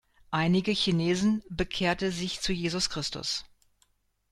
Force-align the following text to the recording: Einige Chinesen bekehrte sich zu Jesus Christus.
Einige 0.31 0.71
Chinesen 0.71 1.43
bekehrte 1.51 2.11
sich 2.11 2.41
zu 2.41 2.53
Jesus 2.53 2.89
Christus. 2.89 3.45